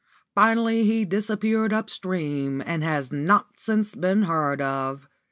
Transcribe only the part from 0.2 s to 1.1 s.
Finally he